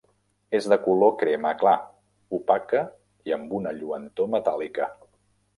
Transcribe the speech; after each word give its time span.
És 0.59 0.67
de 0.71 0.77
color 0.85 1.11
crema 1.23 1.51
clar, 1.59 1.75
opaca 2.39 2.81
i 3.31 3.37
amb 3.39 3.55
una 3.61 3.75
lluentor 3.81 4.33
metàl·lica. 4.39 4.93